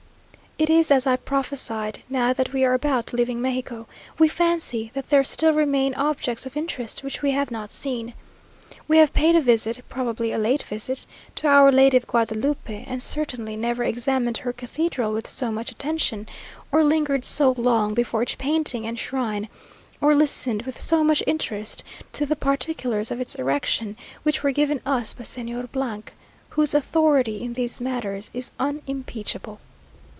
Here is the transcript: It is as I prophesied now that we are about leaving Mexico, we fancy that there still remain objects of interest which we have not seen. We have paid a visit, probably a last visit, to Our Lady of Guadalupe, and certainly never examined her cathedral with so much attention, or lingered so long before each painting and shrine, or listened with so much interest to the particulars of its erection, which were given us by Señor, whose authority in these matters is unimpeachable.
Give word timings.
It 0.57 0.69
is 0.69 0.91
as 0.91 1.07
I 1.07 1.15
prophesied 1.15 2.03
now 2.07 2.33
that 2.33 2.53
we 2.53 2.63
are 2.63 2.75
about 2.75 3.13
leaving 3.13 3.41
Mexico, 3.41 3.87
we 4.19 4.27
fancy 4.27 4.91
that 4.93 5.09
there 5.09 5.23
still 5.23 5.53
remain 5.53 5.95
objects 5.95 6.45
of 6.45 6.55
interest 6.55 7.01
which 7.03 7.23
we 7.23 7.31
have 7.31 7.49
not 7.49 7.71
seen. 7.71 8.13
We 8.87 8.97
have 8.97 9.11
paid 9.11 9.35
a 9.35 9.41
visit, 9.41 9.83
probably 9.89 10.31
a 10.31 10.37
last 10.37 10.61
visit, 10.65 11.07
to 11.37 11.47
Our 11.47 11.71
Lady 11.71 11.97
of 11.97 12.05
Guadalupe, 12.05 12.83
and 12.87 13.01
certainly 13.01 13.55
never 13.55 13.83
examined 13.83 14.37
her 14.37 14.53
cathedral 14.53 15.13
with 15.13 15.25
so 15.25 15.51
much 15.51 15.71
attention, 15.71 16.27
or 16.71 16.83
lingered 16.83 17.25
so 17.25 17.53
long 17.57 17.95
before 17.95 18.21
each 18.21 18.37
painting 18.37 18.85
and 18.85 18.99
shrine, 18.99 19.49
or 19.99 20.13
listened 20.13 20.61
with 20.63 20.79
so 20.79 21.03
much 21.03 21.23
interest 21.25 21.83
to 22.13 22.23
the 22.27 22.35
particulars 22.35 23.09
of 23.09 23.19
its 23.19 23.33
erection, 23.33 23.97
which 24.21 24.43
were 24.43 24.51
given 24.51 24.79
us 24.85 25.13
by 25.13 25.23
Señor, 25.23 25.63
whose 26.49 26.75
authority 26.75 27.41
in 27.41 27.53
these 27.53 27.81
matters 27.81 28.29
is 28.35 28.51
unimpeachable. 28.59 29.59